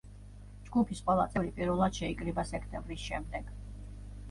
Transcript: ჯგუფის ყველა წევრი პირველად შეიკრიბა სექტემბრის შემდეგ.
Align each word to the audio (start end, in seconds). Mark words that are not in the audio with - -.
ჯგუფის 0.69 1.01
ყველა 1.09 1.25
წევრი 1.35 1.51
პირველად 1.59 2.01
შეიკრიბა 2.01 2.49
სექტემბრის 2.55 3.07
შემდეგ. 3.13 3.55